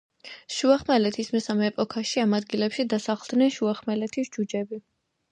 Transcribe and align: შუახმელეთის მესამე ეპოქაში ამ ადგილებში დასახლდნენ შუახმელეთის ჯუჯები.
შუახმელეთის 0.59 1.27
მესამე 1.33 1.67
ეპოქაში 1.71 2.21
ამ 2.23 2.33
ადგილებში 2.37 2.85
დასახლდნენ 2.93 3.53
შუახმელეთის 3.57 4.33
ჯუჯები. 4.39 4.81